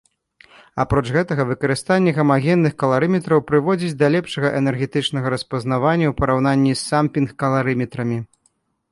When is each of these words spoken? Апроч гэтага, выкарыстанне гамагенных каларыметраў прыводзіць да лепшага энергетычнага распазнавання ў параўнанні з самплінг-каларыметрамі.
Апроч 0.83 1.01
гэтага, 1.15 1.43
выкарыстанне 1.49 2.13
гамагенных 2.19 2.73
каларыметраў 2.83 3.43
прыводзіць 3.49 3.97
да 3.99 4.07
лепшага 4.15 4.47
энергетычнага 4.61 5.27
распазнавання 5.35 6.07
ў 6.09 6.13
параўнанні 6.23 6.73
з 6.73 6.81
самплінг-каларыметрамі. 6.89 8.17